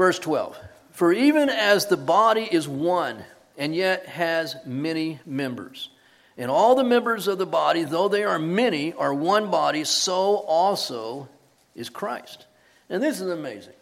[0.00, 0.58] Verse 12
[0.92, 3.22] For even as the body is one
[3.58, 5.90] and yet has many members,
[6.38, 10.36] and all the members of the body, though they are many, are one body, so
[10.36, 11.28] also
[11.74, 12.46] is Christ.
[12.88, 13.74] And this is amazing.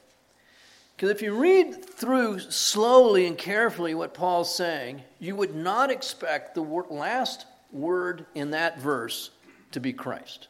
[0.96, 6.56] Because if you read through slowly and carefully what Paul's saying, you would not expect
[6.56, 9.30] the last word in that verse
[9.70, 10.48] to be Christ.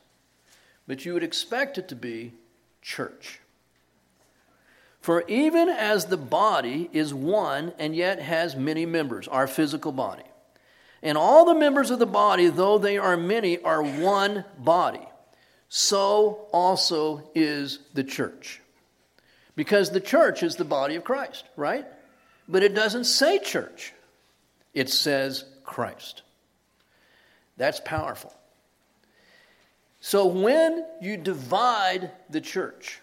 [0.86, 2.32] But you would expect it to be
[2.80, 3.40] church.
[5.00, 10.24] For even as the body is one and yet has many members, our physical body,
[11.02, 15.06] and all the members of the body, though they are many, are one body.
[15.68, 18.60] So also is the church.
[19.54, 21.86] Because the church is the body of Christ, right?
[22.48, 23.92] But it doesn't say church,
[24.74, 26.22] it says Christ.
[27.56, 28.32] That's powerful.
[30.00, 33.00] So when you divide the church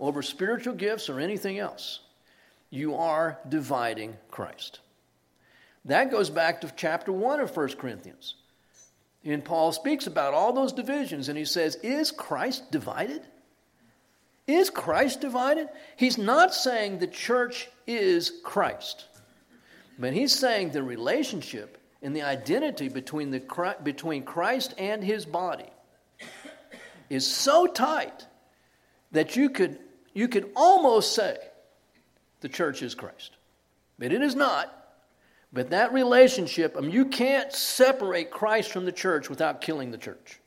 [0.00, 2.00] over spiritual gifts or anything else,
[2.70, 4.80] you are dividing Christ.
[5.84, 8.34] That goes back to chapter 1 of 1 Corinthians.
[9.24, 13.22] And Paul speaks about all those divisions and he says, Is Christ divided?
[14.46, 15.68] Is Christ divided?
[15.96, 19.06] He's not saying the church is Christ,
[19.98, 25.68] but he's saying the relationship and the identity between, the, between Christ and his body
[27.10, 28.26] is so tight
[29.12, 29.78] that you could,
[30.18, 31.38] you could almost say
[32.40, 33.36] the church is Christ.
[34.00, 34.74] But it is not.
[35.52, 39.96] But that relationship, I mean, you can't separate Christ from the church without killing the
[39.96, 40.40] church.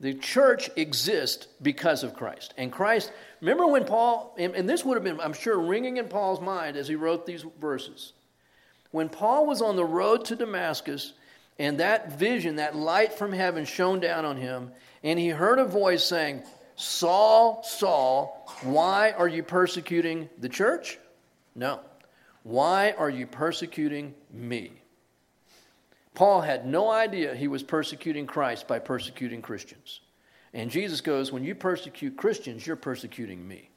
[0.00, 2.52] The church exists because of Christ.
[2.58, 6.40] And Christ, remember when Paul, and, this would have been, I'm sure, ringing in Paul's
[6.40, 8.12] mind as he wrote these verses.
[8.90, 11.12] When Paul was on the road to Damascus,
[11.60, 14.72] and that vision, that light from heaven shone down on him,
[15.04, 16.42] and he heard a voice saying,
[16.76, 20.98] Saul, Saul, why are you persecuting the church?
[21.54, 21.80] No.
[22.42, 24.72] Why are you persecuting me?
[26.14, 30.00] Paul had no idea he was persecuting Christ by persecuting Christians.
[30.52, 33.70] And Jesus goes, When you persecute Christians, you're persecuting me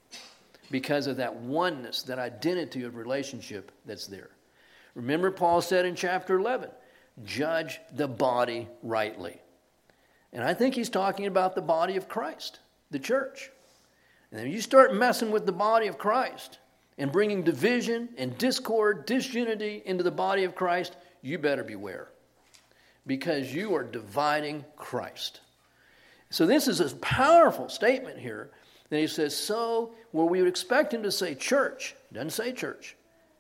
[0.72, 4.30] because of that oneness, that identity of relationship that's there.
[4.96, 6.70] Remember, Paul said in chapter 11,
[7.24, 9.40] judge the body rightly.
[10.34, 12.60] And I think he's talking about the body of Christ,
[12.96, 13.52] the church.
[14.32, 16.60] And then you start messing with the body of Christ
[16.98, 22.08] and bringing division and discord, disunity into the body of Christ, you better beware
[23.06, 25.42] because you are dividing Christ.
[26.30, 28.50] So, this is a powerful statement here
[28.90, 32.96] that he says, So, where we would expect him to say church, doesn't say church.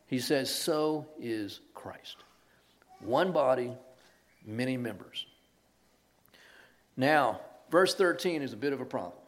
[0.07, 2.17] He says, So is Christ.
[2.99, 3.71] One body,
[4.45, 5.25] many members.
[6.97, 7.39] Now,
[7.71, 9.19] verse 13 is a bit of a problem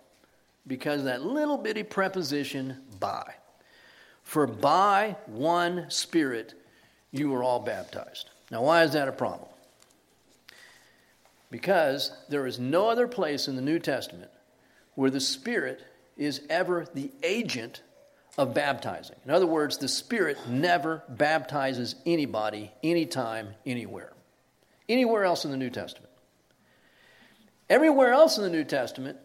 [0.68, 3.34] because that little bitty preposition by.
[4.24, 6.54] For by one Spirit
[7.12, 8.30] you were all baptized.
[8.52, 9.50] Now, why is that a problem?
[11.50, 14.32] Because there is no other place in the New Testament
[14.96, 15.82] where the Spirit
[16.18, 17.82] is ever the agent
[18.38, 19.16] of baptizing.
[19.24, 24.12] In other words, the Spirit never baptizes anybody, anytime, anywhere.
[24.90, 26.12] Anywhere else in the New Testament.
[27.70, 29.18] Everywhere else in the New Testament,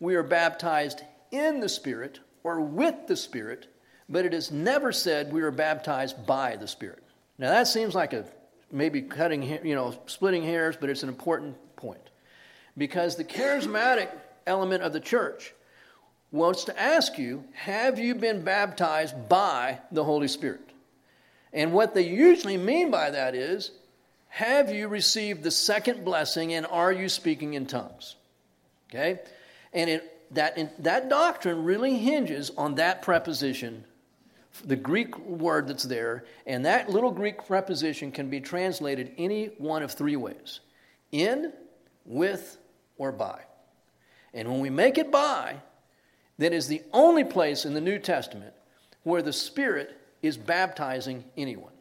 [0.00, 3.66] we are baptized in the Spirit or with the Spirit,
[4.08, 7.02] but it is never said we are baptized by the Spirit.
[7.38, 8.24] Now that seems like a
[8.70, 12.00] maybe cutting, you know, splitting hairs, but it's an important point.
[12.76, 14.08] Because the charismatic
[14.46, 15.54] element of the church
[16.30, 20.60] wants to ask you, have you been baptized by the Holy Spirit?
[21.52, 23.70] And what they usually mean by that is,
[24.28, 28.16] have you received the second blessing and are you speaking in tongues?
[28.90, 29.20] Okay?
[29.72, 33.84] And it, that, that doctrine really hinges on that preposition,
[34.64, 39.82] the Greek word that's there, and that little Greek preposition can be translated any one
[39.82, 40.60] of three ways
[41.12, 41.52] in,
[42.04, 42.58] with,
[42.96, 43.40] or by.
[44.34, 45.56] And when we make it by,
[46.38, 48.54] that is the only place in the New Testament
[49.02, 51.72] where the Spirit is baptizing anyone.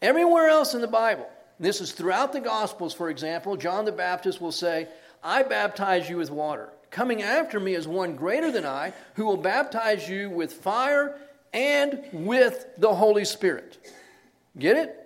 [0.00, 1.28] Everywhere else in the Bible,
[1.60, 4.88] this is throughout the Gospels, for example, John the Baptist will say,
[5.22, 6.70] I baptize you with water.
[6.92, 11.18] Coming after me is one greater than I, who will baptize you with fire
[11.52, 13.78] and with the Holy Spirit.
[14.58, 14.98] Get it?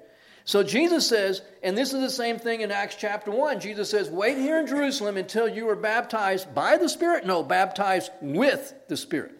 [0.45, 3.61] So Jesus says, and this is the same thing in Acts chapter 1.
[3.61, 7.25] Jesus says, Wait here in Jerusalem until you are baptized by the Spirit.
[7.25, 9.33] No, baptized with the Spirit.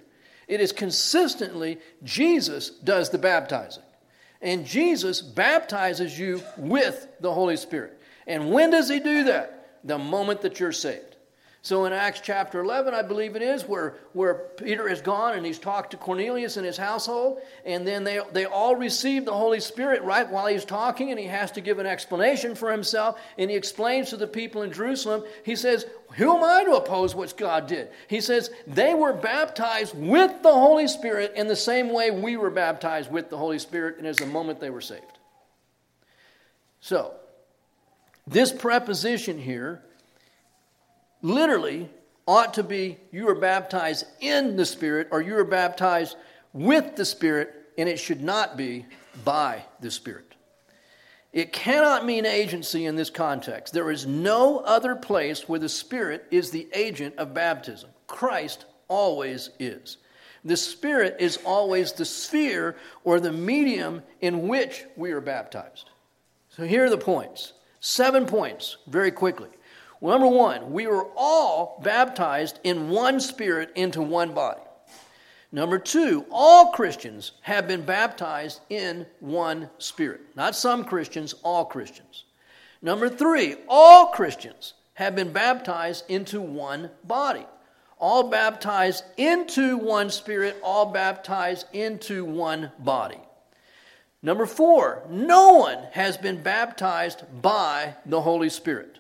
[0.47, 3.83] It is consistently Jesus does the baptizing.
[4.41, 8.01] And Jesus baptizes you with the Holy Spirit.
[8.29, 9.81] And when does he do that?
[9.83, 11.16] The moment that you're saved.
[11.67, 15.45] So in Acts chapter 11, I believe it is, where, where Peter has gone and
[15.45, 19.59] he's talked to Cornelius and his household, and then they, they all receive the Holy
[19.59, 23.51] Spirit right while he's talking, and he has to give an explanation for himself, and
[23.51, 27.37] he explains to the people in Jerusalem, he says, Who am I to oppose what
[27.37, 27.89] God did?
[28.07, 32.51] He says, They were baptized with the Holy Spirit in the same way we were
[32.51, 35.19] baptized with the Holy Spirit, and as the moment they were saved.
[36.79, 37.15] So,
[38.25, 39.83] this preposition here
[41.23, 41.89] literally
[42.27, 46.17] ought to be you are baptized in the Spirit or you are baptized
[46.53, 48.87] with the Spirit, and it should not be
[49.25, 50.35] by the Spirit.
[51.33, 53.75] It cannot mean agency in this context.
[53.75, 57.91] There is no other place where the Spirit is the agent of baptism.
[58.07, 59.99] Christ always is.
[60.47, 65.91] The Spirit is always the sphere or the medium in which we are baptized.
[66.49, 67.53] So here are the points.
[67.81, 69.51] Seven points, very quickly.
[70.01, 74.61] Well, number one, we were all baptized in one spirit into one body.
[75.53, 80.21] Number two, all Christians have been baptized in one spirit.
[80.35, 82.25] Not some Christians, all Christians.
[82.83, 87.47] Number three, all Christians have been baptized into one body.
[87.99, 93.21] All baptized into one spirit, all baptized into one body.
[94.23, 98.99] Number four, no one has been baptized by the Holy Spirit.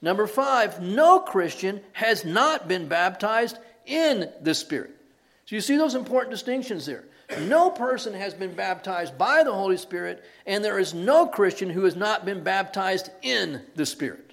[0.00, 4.94] Number five, no Christian has not been baptized in the Spirit.
[5.46, 7.04] So you see those important distinctions there.
[7.40, 11.84] No person has been baptized by the Holy Spirit, and there is no Christian who
[11.84, 14.32] has not been baptized in the Spirit.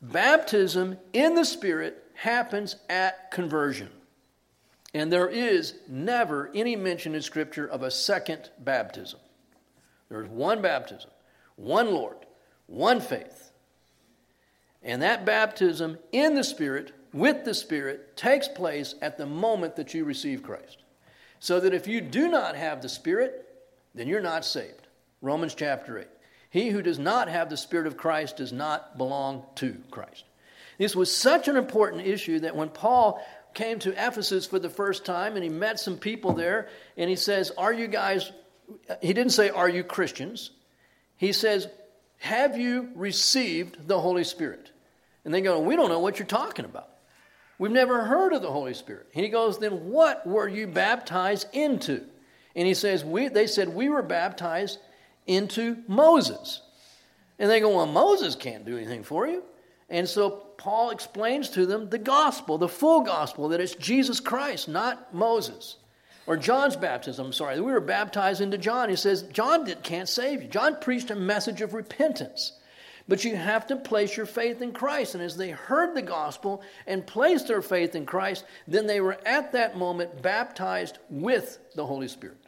[0.00, 3.90] Baptism in the Spirit happens at conversion.
[4.94, 9.20] And there is never any mention in Scripture of a second baptism.
[10.08, 11.10] There is one baptism,
[11.56, 12.16] one Lord,
[12.66, 13.51] one faith.
[14.82, 19.94] And that baptism in the Spirit, with the Spirit, takes place at the moment that
[19.94, 20.78] you receive Christ.
[21.38, 23.46] So that if you do not have the Spirit,
[23.94, 24.86] then you're not saved.
[25.20, 26.06] Romans chapter 8.
[26.50, 30.24] He who does not have the Spirit of Christ does not belong to Christ.
[30.78, 33.24] This was such an important issue that when Paul
[33.54, 37.16] came to Ephesus for the first time and he met some people there and he
[37.16, 38.32] says, Are you guys
[39.00, 40.50] he didn't say, Are you Christians?
[41.16, 41.68] He says,
[42.18, 44.71] Have you received the Holy Spirit?
[45.24, 46.88] And they go, We don't know what you're talking about.
[47.58, 49.08] We've never heard of the Holy Spirit.
[49.14, 52.04] And he goes, Then what were you baptized into?
[52.54, 54.78] And he says, we, They said, We were baptized
[55.26, 56.60] into Moses.
[57.38, 59.42] And they go, Well, Moses can't do anything for you.
[59.88, 64.68] And so Paul explains to them the gospel, the full gospel, that it's Jesus Christ,
[64.68, 65.76] not Moses.
[66.26, 67.60] Or John's baptism, I'm sorry.
[67.60, 68.88] We were baptized into John.
[68.88, 70.48] He says, John didn't can't save you.
[70.48, 72.52] John preached a message of repentance.
[73.08, 75.14] But you have to place your faith in Christ.
[75.14, 79.18] And as they heard the gospel and placed their faith in Christ, then they were
[79.26, 82.38] at that moment baptized with the Holy Spirit.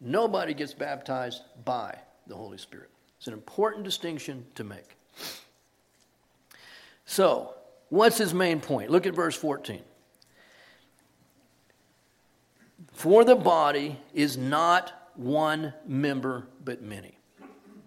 [0.00, 2.90] Nobody gets baptized by the Holy Spirit.
[3.18, 4.96] It's an important distinction to make.
[7.06, 7.54] So,
[7.90, 8.90] what's his main point?
[8.90, 9.80] Look at verse 14.
[12.92, 17.18] For the body is not one member, but many.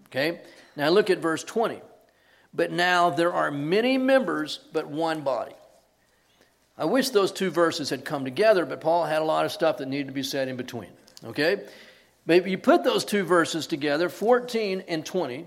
[0.06, 0.40] Okay?
[0.76, 1.80] Now look at verse 20.
[2.58, 5.54] But now there are many members, but one body.
[6.76, 9.78] I wish those two verses had come together, but Paul had a lot of stuff
[9.78, 10.90] that needed to be said in between.
[11.24, 11.62] Okay?
[12.26, 15.46] But if you put those two verses together, 14 and 20,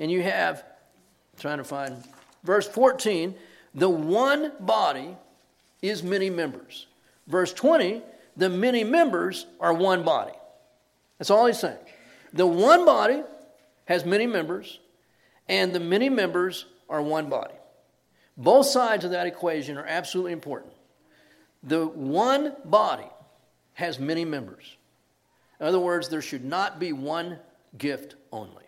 [0.00, 2.04] and you have, I'm trying to find
[2.44, 3.34] Verse 14,
[3.74, 5.16] the one body
[5.80, 6.88] is many members.
[7.26, 8.02] Verse 20,
[8.36, 10.36] the many members are one body.
[11.16, 11.78] That's all he's saying.
[12.34, 13.22] The one body
[13.86, 14.78] has many members,
[15.50, 17.54] and the many members are one body.
[18.36, 20.72] Both sides of that equation are absolutely important.
[21.64, 23.08] The one body
[23.74, 24.76] has many members.
[25.58, 27.38] In other words, there should not be one
[27.76, 28.62] gift only.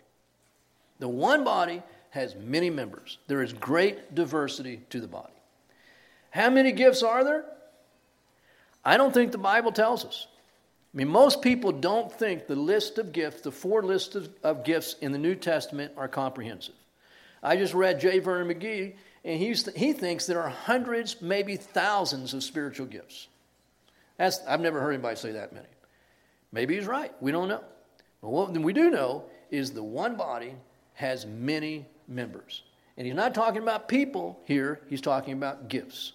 [0.98, 3.18] The one body has many members.
[3.28, 5.32] There is great diversity to the body.
[6.30, 7.44] How many gifts are there?
[8.84, 10.26] I don't think the Bible tells us.
[10.92, 14.62] I mean, most people don't think the list of gifts, the four lists of, of
[14.62, 16.74] gifts in the New Testament, are comprehensive.
[17.42, 18.18] I just read J.
[18.18, 23.28] Vernon McGee, and he's, he thinks there are hundreds, maybe thousands of spiritual gifts.
[24.18, 25.66] That's, I've never heard anybody say that many.
[26.52, 27.12] Maybe he's right.
[27.20, 27.64] We don't know.
[28.20, 30.54] But what we do know is the one body
[30.94, 32.62] has many members.
[32.96, 36.12] And he's not talking about people here, he's talking about gifts.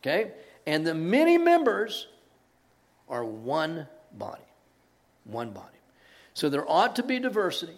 [0.00, 0.32] Okay?
[0.66, 2.08] And the many members
[3.12, 4.42] are one body.
[5.24, 5.68] One body.
[6.34, 7.76] So there ought to be diversity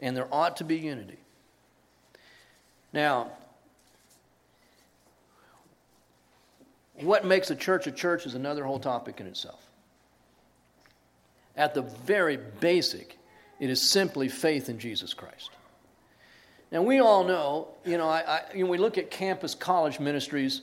[0.00, 1.18] and there ought to be unity.
[2.92, 3.32] Now,
[7.00, 9.62] what makes a church a church is another whole topic in itself.
[11.56, 13.18] At the very basic,
[13.58, 15.50] it is simply faith in Jesus Christ.
[16.70, 19.98] Now, we all know, you know, I, I, you know, we look at campus college
[19.98, 20.62] ministries,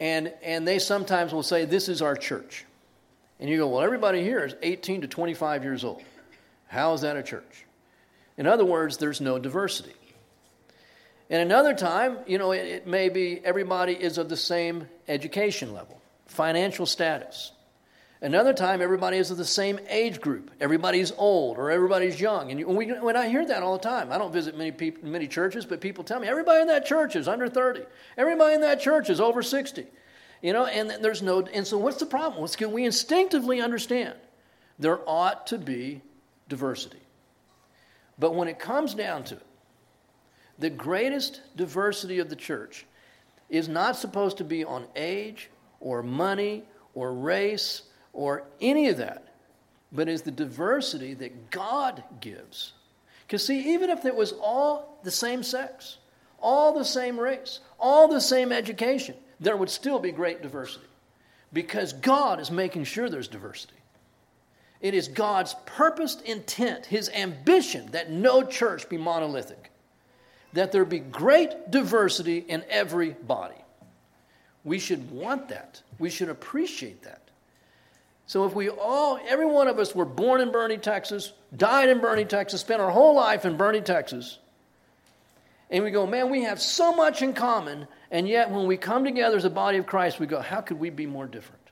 [0.00, 2.64] and, and they sometimes will say, This is our church.
[3.40, 6.02] And you go, Well, everybody here is 18 to 25 years old.
[6.68, 7.66] How is that a church?
[8.36, 9.92] In other words, there's no diversity.
[11.30, 15.72] And another time, you know, it, it may be everybody is of the same education
[15.72, 17.52] level, financial status,
[18.24, 20.50] Another time, everybody is of the same age group.
[20.58, 22.50] Everybody's old or everybody's young.
[22.50, 25.28] And we, when I hear that all the time, I don't visit many, people, many
[25.28, 27.82] churches, but people tell me everybody in that church is under 30.
[28.16, 29.86] Everybody in that church is over 60.
[30.44, 32.42] You know, and there's no, and so what's the problem?
[32.42, 34.12] What's, can we instinctively understand
[34.78, 36.02] there ought to be
[36.50, 37.00] diversity.
[38.18, 39.46] But when it comes down to it,
[40.58, 42.84] the greatest diversity of the church
[43.48, 45.48] is not supposed to be on age
[45.80, 47.80] or money or race
[48.12, 49.34] or any of that,
[49.92, 52.74] but is the diversity that God gives.
[53.26, 55.96] Because, see, even if it was all the same sex,
[56.38, 60.86] all the same race, all the same education, there would still be great diversity.
[61.52, 63.74] Because God is making sure there's diversity.
[64.80, 69.70] It is God's purposed intent, His ambition, that no church be monolithic,
[70.52, 73.54] that there be great diversity in every body.
[74.64, 75.82] We should want that.
[75.98, 77.20] We should appreciate that.
[78.26, 82.00] So if we all, every one of us were born in Boerne, Texas, died in
[82.00, 84.38] Boerne, Texas, spent our whole life in Boerne, Texas,
[85.70, 89.04] and we go, man, we have so much in common, and yet when we come
[89.04, 91.62] together as a body of Christ, we go, how could we be more different?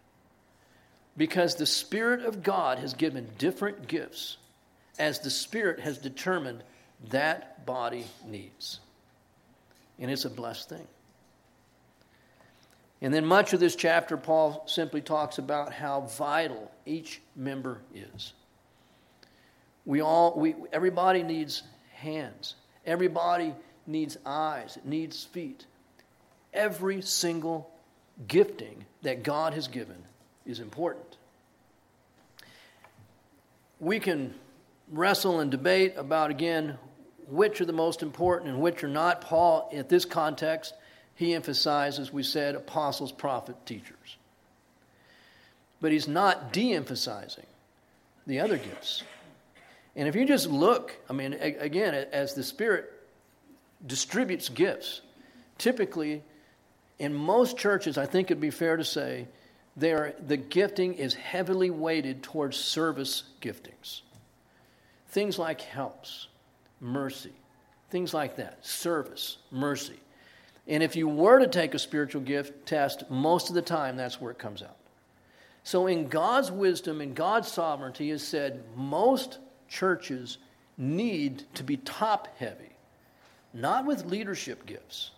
[1.17, 4.39] Because the Spirit of God has given different gifts
[4.99, 6.63] as the Spirit has determined
[7.11, 8.81] that body needs.
[9.99, 10.87] And it's a blessed thing.
[13.03, 18.33] And then much of this chapter, Paul simply talks about how vital each member is.
[19.85, 21.65] We all, we, everybody needs
[21.95, 22.55] hands.
[22.87, 23.55] Everybody
[23.87, 24.77] needs eyes.
[24.77, 25.67] It needs feet.
[26.53, 27.71] Every single
[28.29, 29.97] gifting that God has given
[30.45, 31.17] is important.
[33.83, 34.33] we can
[34.93, 36.79] wrestle and debate about, again,
[37.29, 39.21] which are the most important and which are not.
[39.21, 40.73] Paul, at this context,
[41.17, 44.17] he emphasizes, we said, apostles, prophet, teachers.
[45.81, 47.47] But he's not de emphasizing
[48.25, 49.03] the other gifts.
[49.97, 52.89] And if you just look, I mean, again, as the Spirit
[53.87, 55.01] distributes gifts,
[55.59, 56.23] typically
[56.99, 59.27] in most churches, I think it'd be fair to say,
[59.83, 64.03] are, the gifting is heavily weighted towards service giftings.
[65.09, 66.29] Things like helps,
[66.81, 67.33] mercy,
[67.91, 69.99] things like that, service, mercy.
[70.69, 74.21] And if you were to take a spiritual gift test, most of the time that's
[74.21, 74.77] where it comes out.
[75.65, 80.39] So, in God's wisdom and God's sovereignty, has said most churches
[80.77, 82.72] need to be top heavy,
[83.55, 85.11] not with leadership gifts,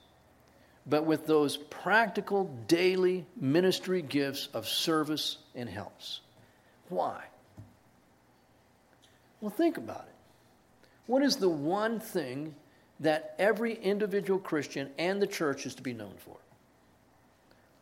[0.86, 6.20] but with those practical daily ministry gifts of service and helps.
[6.88, 7.22] Why?
[9.40, 10.14] Well, think about it.
[11.06, 12.54] What is the one thing
[13.00, 16.36] that every individual Christian and the church is to be known for?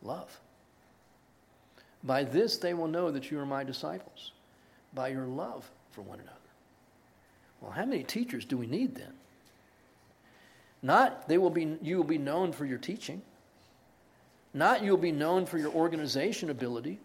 [0.01, 0.39] Love.
[2.03, 4.33] By this they will know that you are my disciples,
[4.93, 6.37] by your love for one another.
[7.61, 9.13] Well, how many teachers do we need then?
[10.83, 13.21] Not they will be you will be known for your teaching.
[14.53, 16.99] Not you'll be known for your organization ability,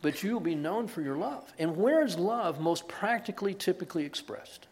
[0.00, 1.52] but you will be known for your love.
[1.58, 4.68] And where is love most practically typically expressed?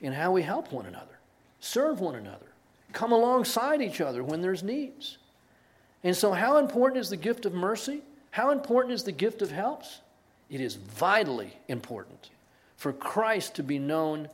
[0.00, 1.18] In how we help one another,
[1.58, 2.46] serve one another,
[2.92, 5.18] come alongside each other when there's needs.
[6.04, 8.02] And so, how important is the gift of mercy?
[8.30, 10.00] How important is the gift of helps?
[10.50, 12.30] It is vitally important
[12.76, 14.28] for Christ to be known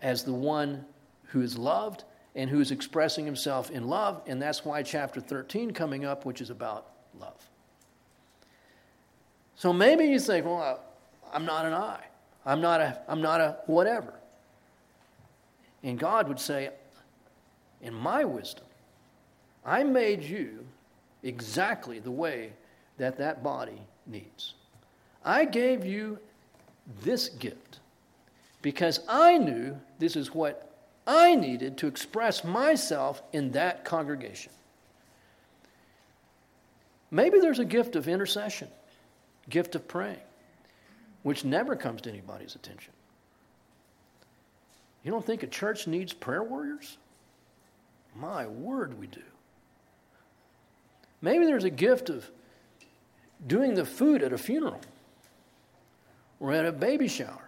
[0.00, 0.84] as the one
[1.26, 2.04] who is loved
[2.34, 4.22] and who is expressing himself in love.
[4.26, 6.86] And that's why chapter 13 coming up, which is about
[7.18, 7.50] love.
[9.56, 10.80] So maybe you think, well,
[11.32, 12.04] I'm not an eye.
[12.44, 14.14] I'm not a, I'm not a whatever.
[15.82, 16.70] And God would say,
[17.80, 18.64] in my wisdom,
[19.64, 20.66] I made you
[21.22, 22.52] exactly the way
[22.98, 24.54] that that body needs.
[25.24, 26.18] I gave you
[27.02, 27.80] this gift
[28.62, 30.65] because I knew this is what
[31.06, 34.52] I needed to express myself in that congregation.
[37.10, 38.68] Maybe there's a gift of intercession,
[39.48, 40.18] gift of praying,
[41.22, 42.92] which never comes to anybody's attention.
[45.04, 46.98] You don't think a church needs prayer warriors?
[48.16, 49.22] My word, we do.
[51.22, 52.28] Maybe there's a gift of
[53.46, 54.80] doing the food at a funeral
[56.40, 57.44] or at a baby shower.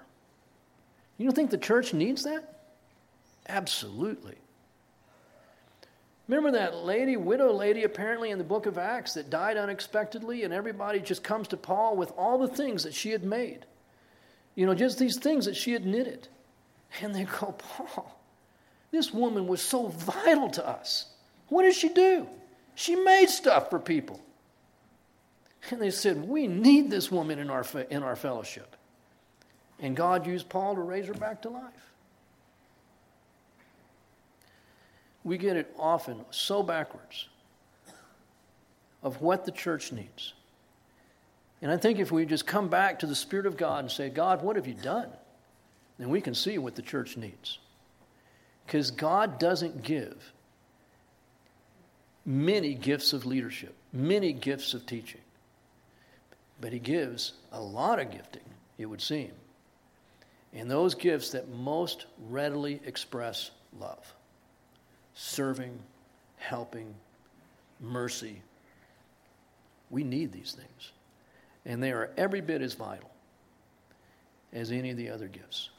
[1.17, 2.58] You don't think the church needs that?
[3.49, 4.37] Absolutely.
[6.29, 10.53] Remember that lady, widow lady, apparently in the book of Acts that died unexpectedly, and
[10.53, 13.65] everybody just comes to Paul with all the things that she had made.
[14.55, 16.29] You know, just these things that she had knitted.
[17.01, 18.21] And they go, Paul,
[18.91, 21.07] this woman was so vital to us.
[21.49, 22.27] What did she do?
[22.75, 24.21] She made stuff for people.
[25.71, 28.77] And they said, We need this woman in our, in our fellowship.
[29.81, 31.93] And God used Paul to raise her back to life.
[35.29, 37.29] We get it often so backwards
[39.03, 40.33] of what the church needs.
[41.61, 44.09] And I think if we just come back to the Spirit of God and say,
[44.09, 45.11] God, what have you done?
[45.99, 47.59] Then we can see what the church needs.
[48.65, 50.17] Because God doesn't give
[52.25, 55.21] many gifts of leadership, many gifts of teaching.
[56.59, 58.49] But He gives a lot of gifting,
[58.79, 59.33] it would seem,
[60.55, 64.15] and those gifts that most readily express love
[65.19, 65.77] serving,
[66.37, 66.95] helping,
[67.81, 68.41] mercy.
[69.91, 70.93] We need these things.
[71.67, 73.11] And they are every bit as vital
[74.53, 75.71] as any of the other gifts.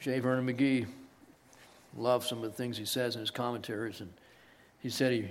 [0.00, 0.20] J.
[0.20, 0.86] Vernon McGee
[1.98, 4.10] loved some of the things he says in his commentaries, and
[4.80, 5.28] he said he,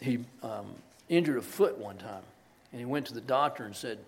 [0.00, 0.66] he um,
[1.08, 2.22] injured a foot one time,
[2.72, 3.98] and he went to the doctor and said,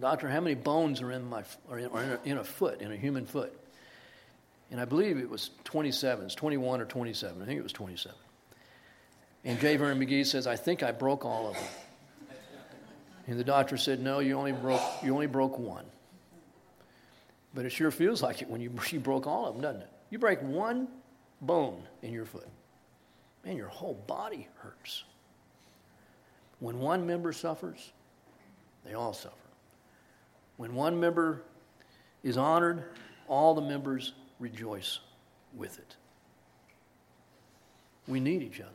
[0.00, 2.80] Doctor, how many bones are in, my, are in, are in, a, in a foot,
[2.80, 3.57] in a human foot?
[4.70, 7.42] And I believe it was 27, it's 21 or 27.
[7.42, 8.16] I think it was 27.
[9.44, 9.76] And J.
[9.76, 11.64] Vernon McGee says, I think I broke all of them.
[13.26, 15.84] And the doctor said, No, you only broke, you only broke one.
[17.54, 19.90] But it sure feels like it when you, you broke all of them, doesn't it?
[20.10, 20.88] You break one
[21.40, 22.48] bone in your foot,
[23.44, 25.04] man, your whole body hurts.
[26.60, 27.92] When one member suffers,
[28.84, 29.34] they all suffer.
[30.56, 31.42] When one member
[32.24, 32.84] is honored,
[33.28, 35.00] all the members rejoice
[35.56, 35.96] with it.
[38.06, 38.70] We need each other.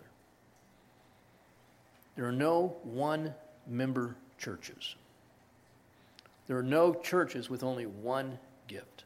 [2.15, 3.33] There are no one
[3.67, 4.95] member churches.
[6.47, 8.37] There are no churches with only one
[8.67, 9.05] gift.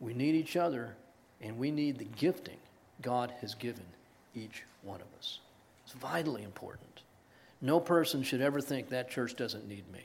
[0.00, 0.94] We need each other,
[1.40, 2.56] and we need the gifting
[3.02, 3.84] God has given
[4.34, 5.40] each one of us.
[5.84, 7.02] It's vitally important.
[7.60, 10.02] No person should ever think that church doesn't need me.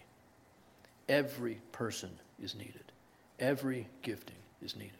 [1.08, 2.10] Every person
[2.42, 2.92] is needed,
[3.40, 4.99] every gifting is needed.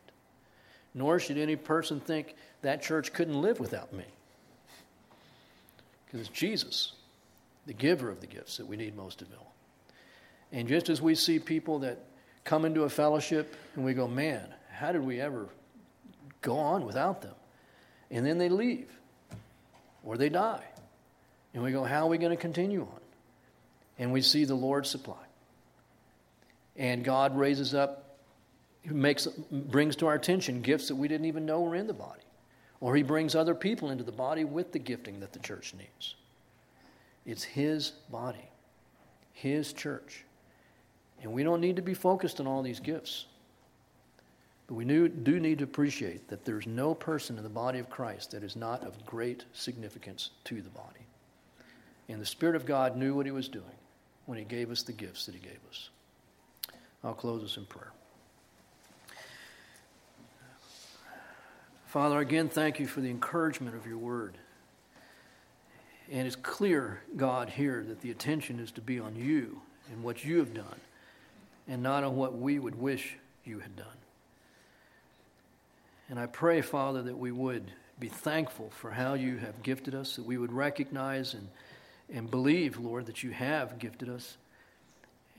[0.94, 4.06] Nor should any person think that church couldn't live without me.
[6.06, 6.94] Because it's Jesus,
[7.68, 9.54] the giver of the gifts, that we need most of all.
[10.52, 12.00] And just as we see people that
[12.44, 15.48] come into a fellowship and we go, man, how did we ever
[16.42, 17.36] go on without them?
[18.10, 18.90] And then they leave
[20.04, 20.64] or they die.
[21.54, 23.02] And we go, how are we going to continue on?
[24.00, 25.16] And we see the Lord supply.
[26.76, 28.09] And God raises up,
[28.86, 32.22] makes, brings to our attention gifts that we didn't even know were in the body.
[32.82, 36.16] Or He brings other people into the body with the gifting that the church needs.
[37.26, 38.50] It's His body,
[39.34, 40.24] His church.
[41.22, 43.26] And we don't need to be focused on all these gifts.
[44.68, 48.32] But we do need to appreciate that there's no person in the body of Christ
[48.32, 51.02] that is not of great significance to the body.
[52.08, 53.66] And the Spirit of God knew what He was doing
[54.28, 55.90] when He gave us the gifts that He gave us.
[57.04, 57.92] I'll close us in prayer.
[61.90, 64.38] Father, again, thank you for the encouragement of your word.
[66.12, 69.60] And it's clear, God, here that the attention is to be on you
[69.92, 70.80] and what you have done
[71.68, 73.88] and not on what we would wish you had done.
[76.10, 80.16] And I pray, Father, that we would be thankful for how you have gifted us,
[80.16, 81.48] that we would recognize and,
[82.14, 84.38] and believe, Lord, that you have gifted us,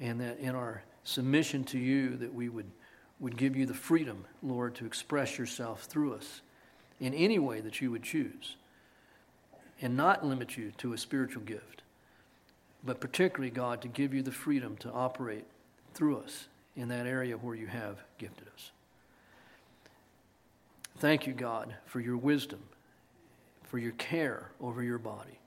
[0.01, 2.68] and that in our submission to you, that we would,
[3.21, 6.41] would give you the freedom, Lord, to express yourself through us
[6.99, 8.57] in any way that you would choose,
[9.81, 11.83] and not limit you to a spiritual gift,
[12.85, 15.45] but particularly, God, to give you the freedom to operate
[15.95, 18.71] through us in that area where you have gifted us.
[20.99, 22.61] Thank you, God, for your wisdom,
[23.64, 25.39] for your care over your body.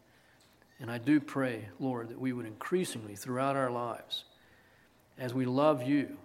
[0.80, 4.26] And I do pray, Lord, that we would increasingly throughout our lives,
[5.18, 6.18] as we love you,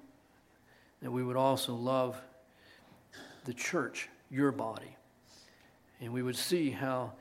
[1.02, 2.20] that we would also love
[3.44, 4.96] the church, your body.
[6.00, 7.12] And we would see how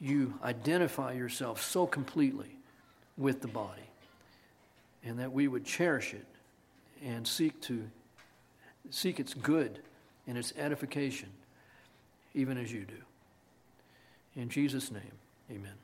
[0.00, 2.58] you identify yourself so completely
[3.16, 3.88] with the body
[5.04, 6.26] and that we would cherish it
[7.04, 7.84] and seek to
[8.90, 9.80] seek its good
[10.26, 11.28] and its edification
[12.34, 13.02] even as you do.
[14.36, 15.02] In Jesus' name,
[15.50, 15.83] amen.